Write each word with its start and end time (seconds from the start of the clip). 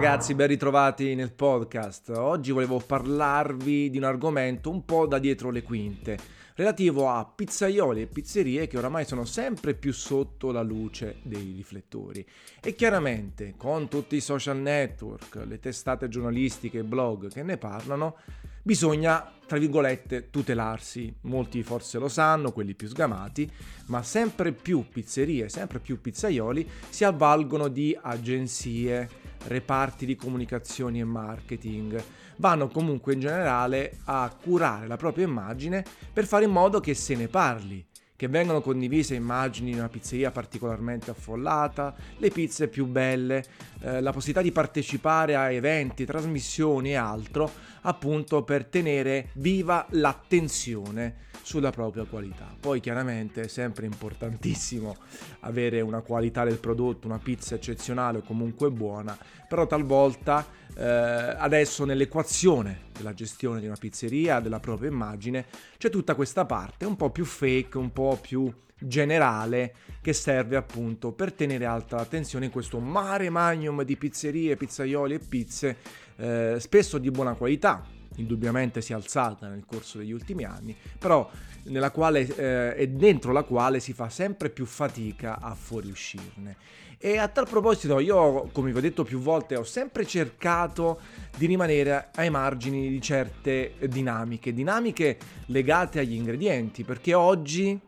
ragazzi, 0.00 0.36
ben 0.36 0.46
ritrovati 0.46 1.16
nel 1.16 1.32
podcast. 1.32 2.10
Oggi 2.10 2.52
volevo 2.52 2.78
parlarvi 2.78 3.90
di 3.90 3.98
un 3.98 4.04
argomento 4.04 4.70
un 4.70 4.84
po' 4.84 5.08
da 5.08 5.18
dietro 5.18 5.50
le 5.50 5.64
quinte, 5.64 6.16
relativo 6.54 7.10
a 7.10 7.24
pizzaioli 7.24 8.02
e 8.02 8.06
pizzerie 8.06 8.68
che 8.68 8.78
oramai 8.78 9.04
sono 9.04 9.24
sempre 9.24 9.74
più 9.74 9.92
sotto 9.92 10.52
la 10.52 10.62
luce 10.62 11.16
dei 11.24 11.52
riflettori. 11.56 12.24
E 12.62 12.76
chiaramente, 12.76 13.54
con 13.56 13.88
tutti 13.88 14.14
i 14.14 14.20
social 14.20 14.58
network, 14.58 15.42
le 15.44 15.58
testate 15.58 16.06
giornalistiche 16.06 16.78
e 16.78 16.84
blog 16.84 17.32
che 17.32 17.42
ne 17.42 17.56
parlano, 17.56 18.18
bisogna, 18.62 19.28
tra 19.48 19.58
virgolette, 19.58 20.30
tutelarsi. 20.30 21.12
Molti 21.22 21.64
forse 21.64 21.98
lo 21.98 22.08
sanno, 22.08 22.52
quelli 22.52 22.74
più 22.74 22.86
sgamati, 22.86 23.50
ma 23.86 24.04
sempre 24.04 24.52
più 24.52 24.84
pizzerie, 24.88 25.48
sempre 25.48 25.80
più 25.80 26.00
pizzaioli 26.00 26.70
si 26.88 27.02
avvalgono 27.02 27.66
di 27.66 27.98
agenzie 28.00 29.26
reparti 29.46 30.06
di 30.06 30.16
comunicazione 30.16 30.98
e 30.98 31.04
marketing. 31.04 32.02
Vanno 32.36 32.68
comunque 32.68 33.14
in 33.14 33.20
generale 33.20 33.98
a 34.04 34.32
curare 34.40 34.86
la 34.86 34.96
propria 34.96 35.26
immagine 35.26 35.84
per 36.12 36.26
fare 36.26 36.44
in 36.44 36.50
modo 36.50 36.80
che 36.80 36.94
se 36.94 37.14
ne 37.14 37.28
parli, 37.28 37.84
che 38.18 38.26
vengano 38.26 38.60
condivise 38.60 39.14
immagini 39.14 39.70
di 39.70 39.78
una 39.78 39.88
pizzeria 39.88 40.32
particolarmente 40.32 41.12
affollata, 41.12 41.94
le 42.16 42.30
pizze 42.30 42.66
più 42.66 42.84
belle, 42.86 43.44
eh, 43.80 44.00
la 44.00 44.10
possibilità 44.10 44.42
di 44.42 44.50
partecipare 44.50 45.36
a 45.36 45.52
eventi, 45.52 46.04
trasmissioni 46.04 46.90
e 46.90 46.96
altro, 46.96 47.48
appunto 47.82 48.42
per 48.42 48.66
tenere 48.66 49.30
viva 49.34 49.86
l'attenzione 49.90 51.26
sulla 51.42 51.70
propria 51.70 52.04
qualità. 52.04 52.54
Poi 52.58 52.80
chiaramente 52.80 53.42
è 53.42 53.48
sempre 53.48 53.86
importantissimo 53.86 54.96
avere 55.40 55.80
una 55.80 56.00
qualità 56.00 56.44
del 56.44 56.58
prodotto, 56.58 57.06
una 57.06 57.18
pizza 57.18 57.54
eccezionale 57.54 58.18
o 58.18 58.22
comunque 58.22 58.70
buona, 58.70 59.16
però 59.48 59.66
talvolta 59.66 60.46
eh, 60.76 60.84
adesso 60.84 61.84
nell'equazione 61.84 62.86
della 62.96 63.14
gestione 63.14 63.60
di 63.60 63.66
una 63.66 63.76
pizzeria, 63.78 64.40
della 64.40 64.60
propria 64.60 64.90
immagine, 64.90 65.46
c'è 65.78 65.88
tutta 65.88 66.14
questa 66.14 66.44
parte 66.44 66.84
un 66.84 66.96
po' 66.96 67.10
più 67.10 67.24
fake, 67.24 67.78
un 67.78 67.92
po' 67.92 68.18
più 68.20 68.52
generale 68.78 69.74
che 70.00 70.12
serve 70.12 70.56
appunto 70.56 71.12
per 71.12 71.32
tenere 71.32 71.64
alta 71.64 71.96
l'attenzione 71.96 72.46
in 72.46 72.50
questo 72.50 72.78
mare 72.78 73.30
magnum 73.30 73.82
di 73.82 73.96
pizzerie, 73.96 74.56
pizzaioli 74.56 75.14
e 75.14 75.18
pizze, 75.18 75.76
eh, 76.16 76.56
spesso 76.58 76.98
di 76.98 77.10
buona 77.10 77.34
qualità, 77.34 77.84
indubbiamente 78.16 78.80
si 78.80 78.92
è 78.92 78.94
alzata 78.94 79.48
nel 79.48 79.64
corso 79.66 79.98
degli 79.98 80.12
ultimi 80.12 80.44
anni, 80.44 80.76
però 80.98 81.28
nella 81.64 81.90
quale, 81.90 82.20
eh, 82.20 82.74
è 82.74 82.86
dentro 82.88 83.32
la 83.32 83.42
quale 83.42 83.80
si 83.80 83.92
fa 83.92 84.08
sempre 84.08 84.50
più 84.50 84.64
fatica 84.64 85.38
a 85.40 85.54
fuoriuscirne. 85.54 86.56
E 87.00 87.16
a 87.16 87.28
tal 87.28 87.48
proposito 87.48 88.00
io, 88.00 88.48
come 88.50 88.72
vi 88.72 88.78
ho 88.78 88.80
detto 88.80 89.04
più 89.04 89.20
volte, 89.20 89.54
ho 89.54 89.62
sempre 89.62 90.04
cercato 90.04 91.00
di 91.36 91.46
rimanere 91.46 92.08
ai 92.16 92.28
margini 92.28 92.88
di 92.88 93.00
certe 93.00 93.74
dinamiche, 93.88 94.52
dinamiche 94.52 95.16
legate 95.46 96.00
agli 96.00 96.14
ingredienti, 96.14 96.82
perché 96.82 97.14
oggi 97.14 97.78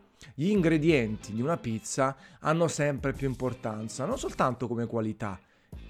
gli 0.41 0.49
ingredienti 0.49 1.33
di 1.33 1.41
una 1.43 1.57
pizza 1.57 2.15
hanno 2.39 2.67
sempre 2.67 3.13
più 3.13 3.27
importanza, 3.27 4.05
non 4.05 4.17
soltanto 4.17 4.67
come 4.67 4.87
qualità, 4.87 5.39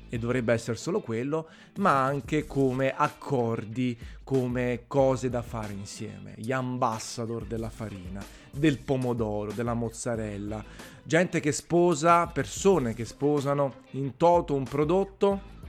e 0.09 0.19
dovrebbe 0.19 0.51
essere 0.51 0.75
solo 0.75 0.99
quello, 0.99 1.47
ma 1.77 2.03
anche 2.03 2.45
come 2.45 2.93
accordi, 2.93 3.97
come 4.25 4.83
cose 4.87 5.29
da 5.29 5.41
fare 5.41 5.71
insieme. 5.71 6.33
Gli 6.35 6.51
ambassador 6.51 7.45
della 7.45 7.69
farina, 7.69 8.21
del 8.51 8.77
pomodoro, 8.79 9.53
della 9.53 9.73
mozzarella, 9.73 10.61
gente 11.01 11.39
che 11.39 11.53
sposa, 11.53 12.27
persone 12.27 12.93
che 12.93 13.05
sposano 13.05 13.75
in 13.91 14.17
toto 14.17 14.53
un 14.53 14.65
prodotto 14.65 15.59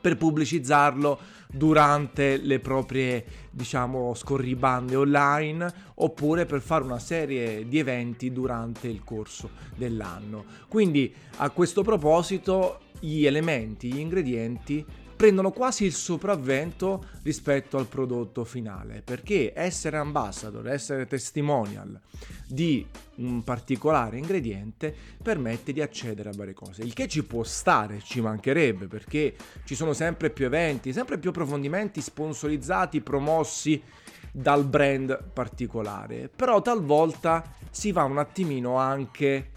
per 0.00 0.16
pubblicizzarlo 0.16 1.18
durante 1.50 2.36
le 2.36 2.60
proprie 2.60 3.24
diciamo 3.50 4.14
scorribande 4.14 4.96
online 4.96 5.72
oppure 5.94 6.46
per 6.46 6.60
fare 6.60 6.84
una 6.84 6.98
serie 6.98 7.66
di 7.66 7.78
eventi 7.78 8.32
durante 8.32 8.88
il 8.88 9.02
corso 9.04 9.50
dell'anno. 9.74 10.44
Quindi 10.68 11.12
a 11.36 11.50
questo 11.50 11.82
proposito 11.82 12.80
gli 13.00 13.24
elementi, 13.24 13.92
gli 13.92 13.98
ingredienti 13.98 14.84
prendono 15.18 15.50
quasi 15.50 15.84
il 15.84 15.92
sopravvento 15.92 17.04
rispetto 17.24 17.76
al 17.76 17.86
prodotto 17.86 18.44
finale, 18.44 19.02
perché 19.02 19.52
essere 19.52 19.96
ambassador, 19.96 20.68
essere 20.68 21.08
testimonial 21.08 22.00
di 22.46 22.86
un 23.16 23.42
particolare 23.42 24.16
ingrediente 24.16 24.94
permette 25.20 25.72
di 25.72 25.82
accedere 25.82 26.28
a 26.28 26.32
varie 26.36 26.54
cose, 26.54 26.82
il 26.82 26.92
che 26.92 27.08
ci 27.08 27.24
può 27.24 27.42
stare, 27.42 27.98
ci 28.00 28.20
mancherebbe, 28.20 28.86
perché 28.86 29.34
ci 29.64 29.74
sono 29.74 29.92
sempre 29.92 30.30
più 30.30 30.44
eventi, 30.44 30.92
sempre 30.92 31.18
più 31.18 31.30
approfondimenti 31.30 32.00
sponsorizzati, 32.00 33.00
promossi 33.00 33.82
dal 34.30 34.64
brand 34.64 35.30
particolare, 35.32 36.30
però 36.34 36.62
talvolta 36.62 37.42
si 37.70 37.90
va 37.90 38.04
un 38.04 38.18
attimino 38.18 38.76
anche 38.76 39.50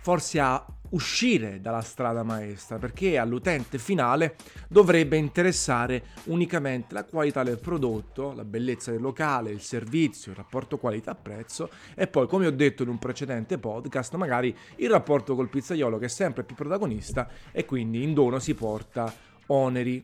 forse 0.00 0.38
a 0.38 0.64
uscire 0.90 1.60
dalla 1.60 1.80
strada 1.80 2.22
maestra 2.22 2.78
perché 2.78 3.18
all'utente 3.18 3.78
finale 3.78 4.36
dovrebbe 4.68 5.16
interessare 5.16 6.04
unicamente 6.24 6.94
la 6.94 7.04
qualità 7.04 7.42
del 7.42 7.58
prodotto, 7.58 8.32
la 8.32 8.44
bellezza 8.44 8.90
del 8.90 9.00
locale, 9.00 9.50
il 9.50 9.60
servizio, 9.60 10.32
il 10.32 10.36
rapporto 10.36 10.78
qualità-prezzo 10.78 11.70
e 11.94 12.06
poi 12.06 12.26
come 12.26 12.46
ho 12.46 12.52
detto 12.52 12.82
in 12.82 12.88
un 12.88 12.98
precedente 12.98 13.58
podcast 13.58 14.14
magari 14.14 14.54
il 14.76 14.90
rapporto 14.90 15.34
col 15.34 15.48
pizzaiolo 15.48 15.98
che 15.98 16.06
è 16.06 16.08
sempre 16.08 16.44
più 16.44 16.54
protagonista 16.54 17.28
e 17.52 17.64
quindi 17.64 18.02
in 18.02 18.14
dono 18.14 18.38
si 18.38 18.54
porta 18.54 19.12
oneri 19.46 20.02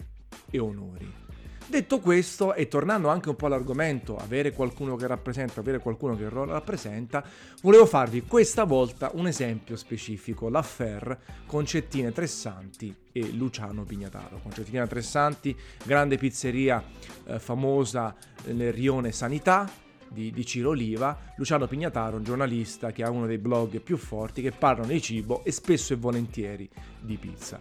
e 0.50 0.58
onori. 0.58 1.23
Detto 1.66 1.98
questo, 1.98 2.52
e 2.52 2.68
tornando 2.68 3.08
anche 3.08 3.30
un 3.30 3.36
po' 3.36 3.46
all'argomento, 3.46 4.16
avere 4.16 4.52
qualcuno 4.52 4.96
che 4.96 5.06
rappresenta, 5.06 5.60
avere 5.60 5.78
qualcuno 5.78 6.14
che 6.14 6.28
rappresenta, 6.28 7.24
volevo 7.62 7.86
farvi 7.86 8.22
questa 8.22 8.64
volta 8.64 9.10
un 9.14 9.26
esempio 9.26 9.74
specifico, 9.76 10.50
l'affair 10.50 11.18
Concettine 11.46 12.12
Tressanti 12.12 12.94
e 13.10 13.32
Luciano 13.32 13.84
Pignataro. 13.84 14.40
Concettina 14.42 14.86
Tressanti, 14.86 15.56
grande 15.84 16.18
pizzeria 16.18 16.84
eh, 17.26 17.38
famosa 17.38 18.14
nel 18.48 18.72
rione 18.72 19.10
Sanità, 19.10 19.68
di, 20.06 20.30
di, 20.30 20.44
Ciro 20.44 20.70
Oliva, 20.70 21.32
Luciano 21.36 21.66
Pignataro, 21.66 22.18
un 22.18 22.24
giornalista 22.24 22.92
che 22.92 23.02
ha 23.02 23.10
uno 23.10 23.26
dei 23.26 23.38
blog 23.38 23.80
più 23.80 23.96
forti 23.96 24.42
che 24.42 24.52
parlano 24.52 24.92
di 24.92 25.00
cibo 25.00 25.42
e 25.44 25.50
spesso 25.50 25.94
e 25.94 25.96
volentieri 25.96 26.68
di 27.00 27.16
pizza. 27.16 27.60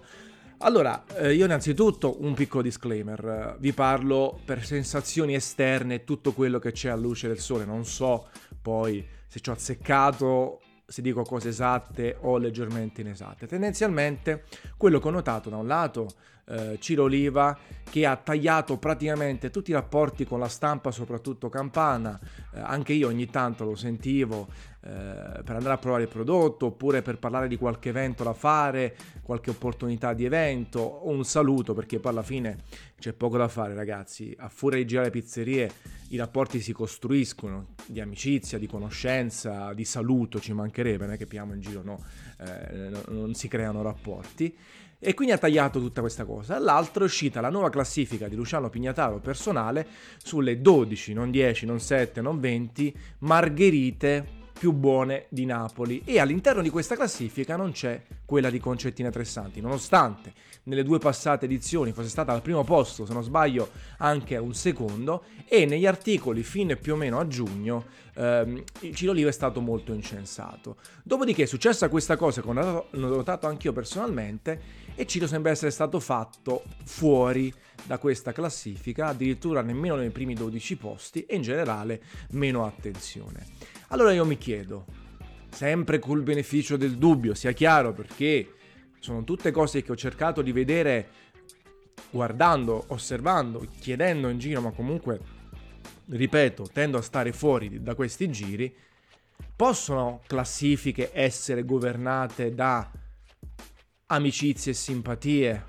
Allora, 0.66 1.04
eh, 1.16 1.34
io 1.34 1.44
innanzitutto 1.44 2.24
un 2.24 2.34
piccolo 2.34 2.64
disclaimer, 2.64 3.58
vi 3.60 3.74
parlo 3.74 4.40
per 4.46 4.64
sensazioni 4.64 5.36
esterne 5.36 6.06
tutto 6.06 6.32
quello 6.32 6.58
che 6.58 6.72
c'è 6.72 6.88
a 6.88 6.96
luce 6.96 7.28
del 7.28 7.40
sole, 7.40 7.66
non 7.66 7.84
so 7.84 8.30
poi 8.62 9.06
se 9.28 9.42
ci 9.42 9.50
ho 9.50 9.54
azzeccato, 9.54 10.62
se 10.86 11.02
dico 11.02 11.24
cose 11.24 11.50
esatte 11.50 12.16
o 12.22 12.38
leggermente 12.38 13.02
inesatte. 13.02 13.46
Tendenzialmente 13.46 14.46
quello 14.78 15.00
che 15.00 15.08
ho 15.10 15.12
notato 15.12 15.50
da 15.50 15.58
un 15.58 15.68
lato 15.68 16.08
eh, 16.46 16.78
Ciro 16.80 17.04
Oliva 17.04 17.58
che 17.90 18.06
ha 18.06 18.16
tagliato 18.16 18.78
praticamente 18.78 19.52
tutti 19.52 19.70
i 19.70 19.74
rapporti 19.74 20.26
con 20.26 20.40
la 20.40 20.48
stampa, 20.48 20.90
soprattutto 20.90 21.50
campana, 21.50 22.20
eh, 22.54 22.60
anche 22.60 22.94
io 22.94 23.08
ogni 23.08 23.30
tanto 23.30 23.66
lo 23.66 23.76
sentivo 23.76 24.48
eh, 24.82 25.42
per 25.44 25.56
andare 25.56 25.76
a 25.76 25.78
provare 25.78 26.04
il 26.04 26.10
prodotto 26.10 26.66
oppure 26.68 27.02
per 27.02 27.20
parlare 27.20 27.48
di 27.48 27.56
qualche 27.56 27.90
evento 27.90 28.24
da 28.24 28.34
fare, 28.34 28.96
qualche 29.22 29.52
opportunità 29.52 30.14
di 30.14 30.26
evento. 30.26 30.80
O 30.80 31.10
un 31.10 31.24
saluto 31.24 31.74
perché 31.74 32.00
poi 32.00 32.12
alla 32.12 32.24
fine 32.24 32.64
c'è 32.98 33.14
poco 33.14 33.38
da 33.38 33.48
fare 33.48 33.76
ragazzi, 33.76 34.36
a 34.40 34.50
furia 34.50 34.80
di 34.80 34.86
girare 34.86 35.10
pizzerie 35.12 35.72
i 36.10 36.18
rapporti 36.18 36.62
si 36.62 36.74
costruiscono 36.74 37.76
di 37.86 38.00
amicizia, 38.00 38.58
di 38.58 38.68
conoscenza, 38.68 39.74
di 39.74 39.86
saluto 39.86 40.40
ci 40.40 40.54
mancherebbe, 40.54 41.06
non 41.06 41.14
è 41.14 41.18
che 41.18 41.28
piamo 41.28 41.54
in 41.54 41.60
giro, 41.60 41.82
no, 41.84 42.04
eh, 42.40 42.92
non 43.10 43.34
si 43.36 43.48
creano 43.48 43.82
rapporti 43.82 44.56
e 45.04 45.14
quindi 45.14 45.34
ha 45.34 45.38
tagliato 45.38 45.80
tutta 45.80 46.02
questa 46.02 46.24
cosa. 46.24 46.54
Dall'altro 46.54 47.04
è 47.04 47.06
uscita 47.06 47.42
la 47.42 47.50
nuova 47.50 47.70
classifica 47.70 48.30
di 48.30 48.36
Luciano 48.36 48.70
Pignataro 48.70 49.20
personale 49.20 49.86
sulle 50.18 50.62
12, 50.62 51.14
non 51.14 51.30
10, 51.30 51.66
non 51.66 51.80
7, 51.80 52.22
non 52.22 52.40
20 52.40 52.96
margherite 53.20 54.42
più 54.58 54.72
buone 54.72 55.26
di 55.30 55.46
Napoli 55.46 56.02
e 56.06 56.20
all'interno 56.20 56.62
di 56.62 56.70
questa 56.70 56.96
classifica 56.96 57.56
non 57.56 57.72
c'è 57.72 58.02
quella 58.26 58.50
di 58.50 58.60
Concettina 58.60 59.10
Tressanti, 59.10 59.60
nonostante 59.62 60.34
nelle 60.64 60.84
due 60.84 61.00
passate 61.00 61.46
edizioni 61.46 61.92
fosse 61.92 62.10
stata 62.10 62.32
al 62.32 62.42
primo 62.42 62.64
posto, 62.64 63.06
se 63.06 63.14
non 63.14 63.24
sbaglio 63.24 63.70
anche 63.98 64.38
un 64.38 64.54
secondo, 64.54 65.24
e 65.48 65.66
negli 65.66 65.86
articoli 65.86 66.44
fino 66.44 66.76
più 66.78 66.94
o 66.94 66.96
meno 66.96 67.20
a 67.20 67.28
giugno 67.28 67.86
ehm, 68.16 68.64
Ciro 68.94 69.12
Livo 69.12 69.30
è 69.30 69.34
stato 69.34 69.60
molto 69.60 69.94
incensato. 69.94 70.78
Dopodiché 71.04 71.44
è 71.44 71.48
successa 71.48 71.90
questa 71.90 72.16
cosa 72.16 72.42
che 72.42 72.48
ho 72.48 72.88
notato 72.92 73.48
anch'io 73.48 73.74
personalmente 73.74 74.82
e 74.96 75.06
Ciro 75.06 75.28
sembra 75.28 75.52
essere 75.52 75.72
stato 75.72 76.00
fatto 76.00 76.64
fuori 76.86 77.54
da 77.86 77.98
questa 77.98 78.32
classifica, 78.32 79.08
addirittura 79.08 79.62
nemmeno 79.62 79.96
nei 79.96 80.12
primi 80.12 80.34
12 80.34 80.78
posti 80.78 81.26
e 81.26 81.36
in 81.36 81.42
generale 81.42 82.02
meno 82.32 82.66
attenzione. 82.66 83.46
Allora 83.94 84.12
io 84.12 84.26
mi 84.26 84.40
chiedo, 84.40 84.86
sempre 85.52 86.00
col 86.00 86.24
beneficio 86.24 86.78
del 86.78 86.98
dubbio, 86.98 87.36
sia 87.36 87.52
chiaro 87.52 87.94
perché 87.94 88.56
sono 89.00 89.24
tutte 89.24 89.52
cose 89.52 89.84
che 89.84 89.92
ho 89.92 89.96
cercato 89.96 90.42
di 90.42 90.52
vedere 90.52 91.10
guardando, 92.10 92.86
osservando, 92.88 93.64
chiedendo 93.80 94.30
in 94.30 94.40
giro, 94.40 94.62
ma 94.62 94.72
comunque, 94.72 95.20
ripeto, 96.08 96.70
tendo 96.74 96.98
a 96.98 97.04
stare 97.04 97.34
fuori 97.34 97.84
da 97.84 97.94
questi 97.94 98.32
giri, 98.32 98.76
possono 99.56 100.22
classifiche 100.26 101.12
essere 101.14 101.64
governate 101.64 102.56
da 102.56 102.90
amicizie 104.08 104.72
e 104.72 104.76
simpatie? 104.76 105.66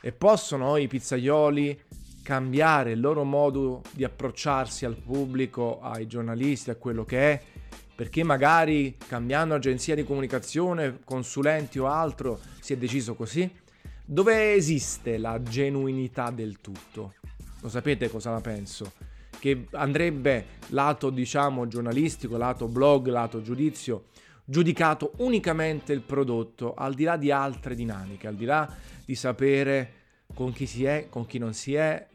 E 0.00 0.12
possono 0.12 0.76
i 0.76 0.86
pizzaioli 0.86 1.82
cambiare 2.22 2.92
il 2.92 3.00
loro 3.00 3.24
modo 3.24 3.82
di 3.90 4.04
approcciarsi 4.04 4.84
al 4.84 4.96
pubblico, 4.96 5.80
ai 5.82 6.06
giornalisti, 6.06 6.70
a 6.70 6.76
quello 6.76 7.04
che 7.04 7.32
è, 7.32 7.42
perché 7.94 8.22
magari 8.22 8.96
cambiando 9.06 9.54
agenzia 9.54 9.94
di 9.94 10.04
comunicazione, 10.04 11.00
consulenti 11.04 11.78
o 11.78 11.86
altro 11.86 12.40
si 12.60 12.72
è 12.72 12.76
deciso 12.76 13.14
così? 13.14 13.62
dove 14.04 14.52
esiste 14.52 15.16
la 15.16 15.42
genuinità 15.42 16.30
del 16.30 16.60
tutto. 16.60 17.14
Lo 17.60 17.68
sapete 17.68 18.10
cosa 18.10 18.30
la 18.30 18.40
penso? 18.40 18.92
Che 19.38 19.66
andrebbe 19.72 20.46
lato, 20.68 21.10
diciamo, 21.10 21.66
giornalistico, 21.66 22.36
lato 22.36 22.68
blog, 22.68 23.08
lato 23.08 23.40
giudizio, 23.40 24.06
giudicato 24.44 25.12
unicamente 25.18 25.92
il 25.92 26.02
prodotto, 26.02 26.74
al 26.74 26.94
di 26.94 27.04
là 27.04 27.16
di 27.16 27.30
altre 27.30 27.74
dinamiche, 27.74 28.26
al 28.26 28.34
di 28.34 28.44
là 28.44 28.72
di 29.04 29.14
sapere 29.14 29.92
con 30.34 30.52
chi 30.52 30.66
si 30.66 30.84
è, 30.84 31.06
con 31.08 31.26
chi 31.26 31.38
non 31.38 31.54
si 31.54 31.74
è, 31.74 32.06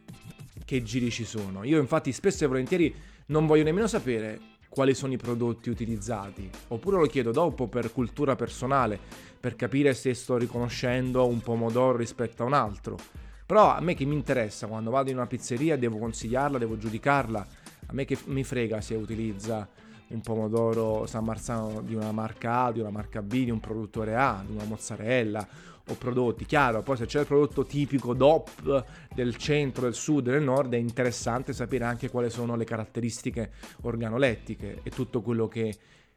che 0.65 0.83
giri 0.83 1.09
ci 1.09 1.25
sono. 1.25 1.63
Io 1.63 1.79
infatti 1.79 2.11
spesso 2.11 2.43
e 2.43 2.47
volentieri 2.47 2.93
non 3.27 3.47
voglio 3.47 3.63
nemmeno 3.63 3.87
sapere 3.87 4.39
quali 4.69 4.93
sono 4.93 5.13
i 5.13 5.17
prodotti 5.17 5.69
utilizzati, 5.69 6.49
oppure 6.67 6.97
lo 6.97 7.07
chiedo 7.07 7.31
dopo 7.31 7.67
per 7.67 7.91
cultura 7.91 8.35
personale, 8.35 8.99
per 9.39 9.55
capire 9.55 9.93
se 9.93 10.13
sto 10.13 10.37
riconoscendo 10.37 11.25
un 11.27 11.41
pomodoro 11.41 11.97
rispetto 11.97 12.43
a 12.43 12.45
un 12.45 12.53
altro. 12.53 12.97
Però 13.45 13.73
a 13.75 13.81
me 13.81 13.95
che 13.95 14.05
mi 14.05 14.13
interessa 14.13 14.67
quando 14.67 14.91
vado 14.91 15.09
in 15.09 15.17
una 15.17 15.25
pizzeria 15.25 15.75
devo 15.75 15.97
consigliarla, 15.97 16.59
devo 16.59 16.77
giudicarla, 16.77 17.47
a 17.87 17.93
me 17.93 18.05
che 18.05 18.17
mi 18.25 18.43
frega 18.43 18.79
se 18.79 18.93
utilizza 18.93 19.67
un 20.09 20.21
pomodoro 20.21 21.05
San 21.05 21.23
Marzano 21.23 21.81
di 21.81 21.93
una 21.93 22.11
marca 22.11 22.65
A, 22.65 22.71
di 22.71 22.79
una 22.79 22.89
marca 22.89 23.21
B, 23.21 23.43
di 23.43 23.51
un 23.51 23.59
produttore 23.59 24.15
A, 24.15 24.43
di 24.45 24.53
una 24.53 24.63
mozzarella 24.63 25.47
o 25.87 25.93
prodotti. 25.95 26.45
Chiaro, 26.45 26.81
poi 26.81 26.97
se 26.97 27.05
c'è 27.05 27.21
il 27.21 27.25
prodotto 27.25 27.65
tipico 27.65 28.13
DOP 28.13 28.85
del 29.13 29.35
centro, 29.35 29.83
del 29.83 29.93
sud, 29.93 30.29
del 30.29 30.43
nord, 30.43 30.73
è 30.73 30.77
interessante 30.77 31.53
sapere 31.53 31.85
anche 31.85 32.09
quali 32.09 32.29
sono 32.29 32.55
le 32.55 32.65
caratteristiche 32.65 33.51
organolettiche 33.81 34.81
e 34.83 34.89
tutto 34.89 35.21
quello 35.21 35.47
che 35.47 35.75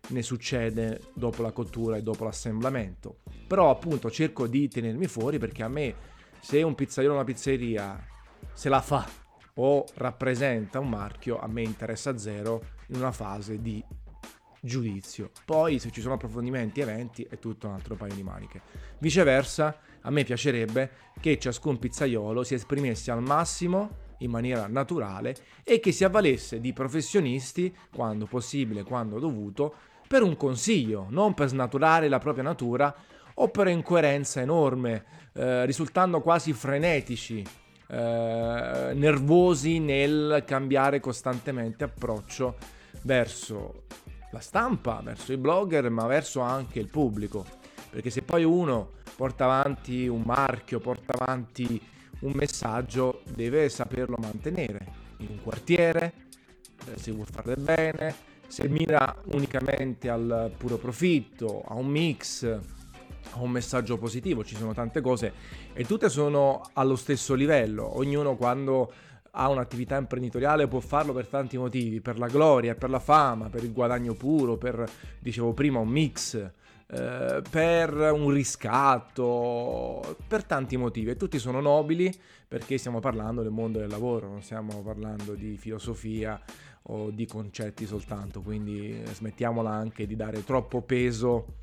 ne 0.09 0.23
succede 0.23 1.01
dopo 1.15 1.43
la 1.43 1.53
cottura 1.53 1.97
e 1.97 2.03
dopo 2.03 2.25
l'assemblamento. 2.25 3.19
Però 3.47 3.71
appunto 3.71 4.11
cerco 4.11 4.47
di 4.47 4.69
tenermi 4.69 5.07
fuori 5.07 5.39
perché 5.39 5.63
a 5.63 5.69
me 5.69 5.95
se 6.41 6.63
un 6.63 6.75
pizzaiolo 6.75 7.15
o 7.15 7.17
una 7.17 7.25
pizzeria 7.25 8.05
se 8.53 8.69
la 8.69 8.81
fa 8.81 9.07
o 9.55 9.85
rappresenta 9.95 10.81
un 10.81 10.89
marchio, 10.89 11.39
a 11.39 11.47
me 11.47 11.63
interessa 11.63 12.17
zero 12.19 12.72
in 12.89 12.97
una 12.97 13.13
fase 13.13 13.61
di 13.61 13.83
giudizio. 14.61 15.31
Poi 15.45 15.79
se 15.79 15.91
ci 15.91 16.01
sono 16.01 16.15
approfondimenti, 16.15 16.81
eventi, 16.81 17.27
è 17.29 17.39
tutto 17.39 17.67
un 17.67 17.75
altro 17.75 17.97
paio 17.97 18.15
di 18.15 18.23
maniche. 18.23 18.63
Viceversa, 18.99 19.77
a 20.03 20.11
me 20.11 20.25
piacerebbe 20.25 20.91
che 21.21 21.39
ciascun 21.39 21.79
pizzaiolo 21.79 22.45
si 22.45 22.55
esprimesse 22.55 23.11
al 23.11 23.23
massimo 23.23 24.11
in 24.19 24.31
maniera 24.31 24.67
naturale 24.69 25.35
e 25.65 25.81
che 25.81 25.91
si 25.93 26.05
avvalesse 26.05 26.61
di 26.61 26.73
professionisti, 26.73 27.75
quando 27.93 28.27
possibile, 28.27 28.85
quando 28.85 29.19
dovuto, 29.19 29.75
per 30.07 30.23
un 30.23 30.37
consiglio, 30.37 31.07
non 31.11 31.35
per 31.35 31.49
snaturare 31.49 32.09
la 32.09 32.19
propria 32.19 32.45
natura 32.45 32.95
o 33.35 33.49
per 33.49 33.69
incoerenza 33.69 34.41
enorme, 34.41 35.05
eh, 35.33 35.65
risultando 35.67 36.21
quasi 36.21 36.53
frenetici, 36.53 37.43
eh, 37.93 38.95
nervosi 38.95 39.79
nel 39.79 40.45
cambiare 40.47 40.99
costantemente 40.99 41.85
approccio 41.85 42.57
verso 43.03 43.85
la 44.31 44.41
stampa, 44.41 45.03
verso 45.05 45.35
i 45.35 45.37
blogger, 45.37 45.91
ma 45.91 46.07
verso 46.07 46.41
anche 46.41 46.79
il 46.79 46.89
pubblico. 46.89 47.45
Perché 47.91 48.09
se 48.09 48.23
poi 48.23 48.45
uno 48.45 48.93
porta 49.15 49.45
avanti 49.45 50.09
un 50.09 50.23
marchio, 50.25 50.81
porta 50.81 51.13
avanti 51.19 51.79
un 52.21 52.33
messaggio, 52.35 53.21
deve 53.29 53.69
saperlo 53.69 54.17
mantenere 54.19 54.87
in 55.19 55.27
un 55.29 55.43
quartiere, 55.43 56.15
eh, 56.87 56.99
se 56.99 57.13
vuol 57.13 57.27
fare 57.31 57.57
bene, 57.57 58.15
se 58.47 58.69
mira 58.69 59.21
unicamente 59.33 60.09
al 60.09 60.51
puro 60.57 60.79
profitto, 60.79 61.63
a 61.67 61.75
un 61.75 61.89
mix, 61.89 62.59
un 63.35 63.51
messaggio 63.51 63.99
positivo, 63.99 64.45
ci 64.45 64.57
sono 64.57 64.73
tante 64.75 65.01
cose 65.01 65.33
e 65.73 65.85
tutte 65.85 66.09
sono 66.09 66.63
allo 66.75 66.97
stesso 66.97 67.35
livello. 67.35 67.97
Ognuno 67.99 68.37
quando 68.37 68.93
ha 69.35 69.49
un'attività 69.49 69.97
imprenditoriale 69.97 70.69
può 70.69 70.81
farlo 70.81 71.13
per 71.13 71.27
tanti 71.27 71.57
motivi, 71.57 72.01
per 72.01 72.19
la 72.19 72.27
gloria, 72.27 72.75
per 72.75 72.91
la 72.91 72.99
fama, 72.99 73.49
per 73.49 73.65
il 73.65 73.73
guadagno 73.73 74.15
puro, 74.15 74.57
per, 74.57 74.85
dicevo 75.19 75.53
prima, 75.55 75.79
un 75.79 75.89
mix, 75.89 76.35
eh, 76.35 77.43
per 77.49 77.95
un 77.95 78.31
riscatto, 78.31 80.17
per 80.27 80.45
tanti 80.45 80.77
motivi 80.77 81.11
e 81.11 81.17
tutti 81.17 81.39
sono 81.39 81.61
nobili 81.61 82.15
perché 82.47 82.77
stiamo 82.77 83.01
parlando 83.01 83.41
del 83.41 83.51
mondo 83.51 83.79
del 83.79 83.89
lavoro, 83.89 84.29
non 84.29 84.43
stiamo 84.43 84.83
parlando 84.83 85.33
di 85.33 85.57
filosofia 85.57 86.39
o 86.87 87.11
di 87.11 87.25
concetti 87.27 87.87
soltanto, 87.87 88.43
quindi 88.43 89.03
smettiamola 89.07 89.71
anche 89.71 90.07
di 90.07 90.17
dare 90.17 90.45
troppo 90.45 90.83
peso 90.83 91.55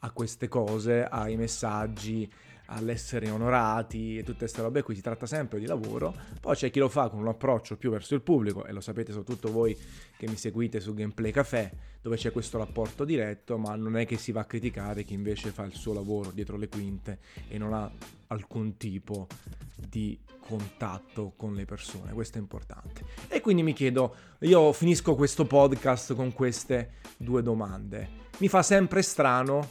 a 0.00 0.10
queste 0.10 0.48
cose, 0.48 1.04
ai 1.04 1.36
messaggi, 1.36 2.30
all'essere 2.66 3.30
onorati 3.30 4.18
e 4.18 4.22
tutte 4.22 4.38
queste 4.38 4.62
robe 4.62 4.82
qui, 4.82 4.94
si 4.94 5.02
tratta 5.02 5.26
sempre 5.26 5.58
di 5.58 5.66
lavoro, 5.66 6.14
poi 6.40 6.54
c'è 6.54 6.70
chi 6.70 6.78
lo 6.78 6.88
fa 6.88 7.08
con 7.08 7.20
un 7.20 7.28
approccio 7.28 7.76
più 7.76 7.90
verso 7.90 8.14
il 8.14 8.22
pubblico 8.22 8.64
e 8.64 8.72
lo 8.72 8.80
sapete 8.80 9.12
soprattutto 9.12 9.50
voi 9.50 9.76
che 10.16 10.28
mi 10.28 10.36
seguite 10.36 10.80
su 10.80 10.94
Gameplay 10.94 11.30
Café 11.30 11.70
dove 12.00 12.16
c'è 12.16 12.30
questo 12.30 12.58
rapporto 12.58 13.04
diretto, 13.04 13.58
ma 13.58 13.74
non 13.74 13.96
è 13.96 14.06
che 14.06 14.16
si 14.16 14.32
va 14.32 14.42
a 14.42 14.44
criticare 14.44 15.02
chi 15.02 15.14
invece 15.14 15.50
fa 15.50 15.64
il 15.64 15.74
suo 15.74 15.92
lavoro 15.92 16.30
dietro 16.30 16.56
le 16.56 16.68
quinte 16.68 17.18
e 17.48 17.58
non 17.58 17.72
ha 17.72 17.90
alcun 18.28 18.76
tipo 18.76 19.26
di 19.74 20.18
contatto 20.38 21.32
con 21.36 21.54
le 21.54 21.64
persone, 21.64 22.12
questo 22.12 22.38
è 22.38 22.40
importante. 22.40 23.04
E 23.28 23.40
quindi 23.40 23.62
mi 23.64 23.72
chiedo, 23.72 24.14
io 24.40 24.72
finisco 24.72 25.16
questo 25.16 25.44
podcast 25.44 26.14
con 26.14 26.32
queste 26.32 26.92
due 27.16 27.42
domande. 27.42 28.24
Mi 28.38 28.48
fa 28.48 28.62
sempre 28.62 29.02
strano 29.02 29.70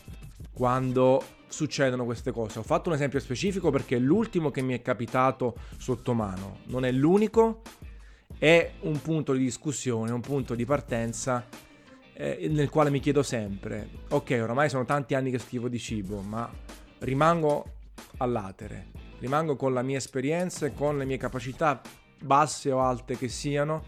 quando 0.51 1.23
succedono 1.47 2.05
queste 2.05 2.31
cose. 2.31 2.59
Ho 2.59 2.63
fatto 2.63 2.89
un 2.89 2.95
esempio 2.95 3.19
specifico 3.19 3.71
perché 3.71 3.95
è 3.95 3.99
l'ultimo 3.99 4.51
che 4.51 4.61
mi 4.61 4.73
è 4.73 4.81
capitato 4.81 5.55
sotto 5.77 6.13
mano, 6.13 6.59
non 6.65 6.85
è 6.85 6.91
l'unico, 6.91 7.61
è 8.37 8.73
un 8.81 9.01
punto 9.01 9.33
di 9.33 9.39
discussione, 9.39 10.11
un 10.11 10.21
punto 10.21 10.55
di 10.55 10.65
partenza 10.65 11.47
eh, 12.13 12.47
nel 12.49 12.69
quale 12.69 12.89
mi 12.89 12.99
chiedo 12.99 13.23
sempre, 13.23 13.89
ok, 14.09 14.39
oramai 14.41 14.69
sono 14.69 14.85
tanti 14.85 15.15
anni 15.15 15.31
che 15.31 15.39
scrivo 15.39 15.67
di 15.67 15.79
cibo, 15.79 16.21
ma 16.21 16.49
rimango 16.99 17.73
all'atere, 18.17 18.91
rimango 19.19 19.55
con 19.55 19.73
la 19.73 19.81
mia 19.81 19.97
esperienza 19.97 20.65
e 20.65 20.73
con 20.73 20.97
le 20.97 21.05
mie 21.05 21.17
capacità 21.17 21.81
basse 22.21 22.71
o 22.71 22.81
alte 22.81 23.17
che 23.17 23.27
siano, 23.27 23.83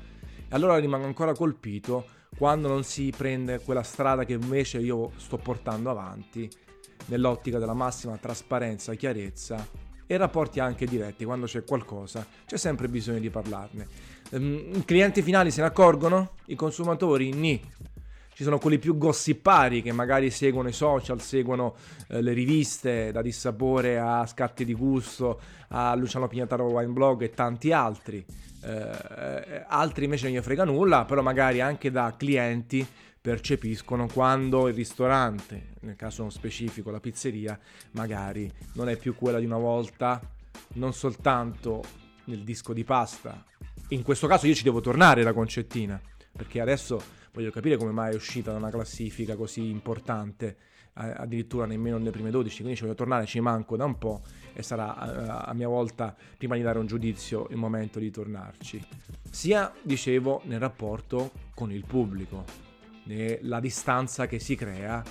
e 0.50 0.55
allora 0.55 0.77
rimango 0.77 1.05
ancora 1.05 1.34
colpito 1.34 2.05
quando 2.38 2.67
non 2.67 2.84
si 2.84 3.13
prende 3.15 3.60
quella 3.60 3.84
strada 3.84 4.25
che 4.25 4.34
invece 4.34 4.79
io 4.79 5.12
sto 5.15 5.38
portando 5.38 5.89
avanti 5.89 6.50
nell'ottica 7.07 7.59
della 7.59 7.73
massima 7.73 8.17
trasparenza, 8.17 8.93
chiarezza 8.93 9.65
e 10.05 10.17
rapporti 10.17 10.59
anche 10.59 10.85
diretti. 10.85 11.25
Quando 11.25 11.45
c'è 11.45 11.63
qualcosa 11.63 12.25
c'è 12.45 12.57
sempre 12.57 12.87
bisogno 12.87 13.19
di 13.19 13.29
parlarne. 13.29 13.87
Um, 14.31 14.71
I 14.73 14.85
clienti 14.85 15.21
finali 15.21 15.51
se 15.51 15.61
ne 15.61 15.67
accorgono? 15.67 16.31
I 16.45 16.55
consumatori? 16.55 17.31
Ni. 17.31 17.61
Ci 18.33 18.43
sono 18.43 18.59
quelli 18.59 18.77
più 18.77 18.97
gossipari 18.97 19.81
che 19.81 19.91
magari 19.91 20.29
seguono 20.29 20.69
i 20.69 20.73
social, 20.73 21.19
seguono 21.21 21.75
eh, 22.07 22.21
le 22.21 22.33
riviste, 22.33 23.11
da 23.11 23.23
Dissapore 23.23 23.97
a 23.97 24.27
Scatti 24.27 24.63
di 24.63 24.75
Gusto, 24.75 25.41
a 25.69 25.95
Luciano 25.95 26.27
Pignataro 26.27 26.65
Wine 26.65 26.91
Blog 26.91 27.23
e 27.23 27.31
tanti 27.31 27.71
altri. 27.71 28.23
Eh, 28.63 29.65
altri 29.67 30.03
invece 30.03 30.27
non 30.27 30.37
gli 30.37 30.41
frega 30.41 30.65
nulla, 30.65 31.05
però 31.05 31.23
magari 31.23 31.61
anche 31.61 31.89
da 31.89 32.13
clienti 32.15 32.85
percepiscono 33.27 34.07
quando 34.07 34.69
il 34.69 34.74
ristorante, 34.74 35.72
nel 35.81 35.98
caso 35.98 36.29
specifico 36.29 36.91
la 36.91 37.01
pizzeria, 37.01 37.60
magari 37.91 38.50
non 38.75 38.88
è 38.88 38.96
più 38.96 39.17
quella 39.17 39.38
di 39.38 39.43
una 39.43 39.57
volta, 39.57 40.22
non 40.75 40.93
soltanto 40.93 41.84
nel 42.27 42.46
disco 42.46 42.72
di 42.72 42.86
pasta. 42.86 43.43
In 43.89 44.03
questo 44.03 44.27
caso 44.27 44.48
io 44.48 44.53
ci 44.53 44.63
devo 44.63 44.79
tornare 44.79 45.24
la 45.24 45.34
concettina, 45.34 46.00
perché 46.31 46.62
adesso 46.62 47.03
voglio 47.34 47.51
capire 47.51 47.75
come 47.75 47.91
mai 47.91 48.13
è 48.13 48.15
uscita 48.15 48.51
da 48.51 48.60
una 48.60 48.69
classifica 48.69 49.36
così 49.36 49.67
importante, 49.67 50.55
addirittura 50.93 51.65
nemmeno 51.65 51.98
nelle 51.98 52.12
prime 52.12 52.31
12, 52.31 52.60
quindi 52.60 52.77
ci 52.77 52.84
voglio 52.84 52.96
tornare, 52.96 53.25
ci 53.25 53.41
manco 53.41 53.75
da 53.75 53.84
un 53.84 53.98
po' 53.98 54.22
e 54.53 54.63
sarà 54.63 54.96
a 55.43 55.53
mia 55.53 55.67
volta, 55.67 56.15
prima 56.38 56.55
di 56.55 56.62
dare 56.62 56.79
un 56.79 56.86
giudizio, 56.86 57.48
il 57.50 57.57
momento 57.57 58.00
di 58.00 58.10
tornarci. 58.10 58.88
Sia, 59.29 59.69
dicevo, 59.81 60.43
nel 60.46 60.62
rapporto 60.62 61.31
con 61.53 61.74
il 61.74 61.84
pubblico, 61.86 62.66
la 63.41 63.59
distanza 63.59 64.27
che 64.27 64.39
si 64.39 64.55
crea 64.55 65.03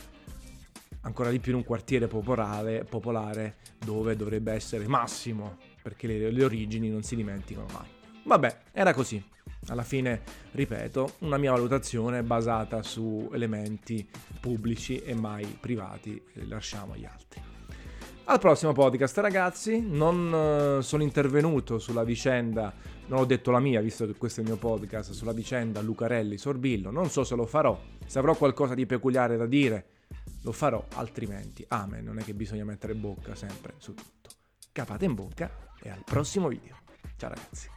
ancora 1.02 1.30
di 1.30 1.38
più 1.38 1.52
in 1.52 1.58
un 1.58 1.64
quartiere 1.64 2.08
popolare, 2.08 2.84
popolare 2.84 3.56
dove 3.78 4.16
dovrebbe 4.16 4.52
essere 4.52 4.86
massimo 4.88 5.56
perché 5.80 6.06
le, 6.06 6.30
le 6.30 6.44
origini 6.44 6.90
non 6.90 7.02
si 7.02 7.14
dimenticano 7.14 7.66
mai. 7.72 7.86
Vabbè, 8.24 8.58
era 8.72 8.92
così. 8.92 9.24
Alla 9.68 9.84
fine, 9.84 10.22
ripeto, 10.52 11.14
una 11.20 11.38
mia 11.38 11.52
valutazione 11.52 12.22
basata 12.22 12.82
su 12.82 13.30
elementi 13.32 14.06
pubblici 14.40 14.98
e 14.98 15.14
mai 15.14 15.44
privati, 15.60 16.20
lasciamo 16.48 16.94
agli 16.94 17.04
altri. 17.04 17.55
Al 18.28 18.40
prossimo 18.40 18.72
podcast 18.72 19.18
ragazzi, 19.18 19.80
non 19.80 20.78
eh, 20.78 20.82
sono 20.82 21.04
intervenuto 21.04 21.78
sulla 21.78 22.02
vicenda, 22.02 22.74
non 23.06 23.20
ho 23.20 23.24
detto 23.24 23.52
la 23.52 23.60
mia 23.60 23.80
visto 23.80 24.04
che 24.04 24.16
questo 24.16 24.40
è 24.40 24.42
il 24.42 24.48
mio 24.48 24.58
podcast, 24.58 25.12
sulla 25.12 25.30
vicenda 25.30 25.80
Lucarelli 25.80 26.36
Sorbillo, 26.36 26.90
non 26.90 27.08
so 27.08 27.22
se 27.22 27.36
lo 27.36 27.46
farò, 27.46 27.80
se 28.04 28.18
avrò 28.18 28.34
qualcosa 28.34 28.74
di 28.74 28.84
peculiare 28.84 29.36
da 29.36 29.46
dire 29.46 29.86
lo 30.42 30.50
farò, 30.50 30.84
altrimenti 30.94 31.64
amen, 31.68 32.04
non 32.04 32.18
è 32.18 32.24
che 32.24 32.34
bisogna 32.34 32.64
mettere 32.64 32.94
bocca 32.94 33.36
sempre 33.36 33.74
su 33.78 33.94
tutto. 33.94 34.30
Capate 34.72 35.04
in 35.04 35.14
bocca 35.14 35.48
e 35.80 35.88
al 35.88 36.02
prossimo 36.04 36.48
video. 36.48 36.78
Ciao 37.16 37.30
ragazzi. 37.30 37.70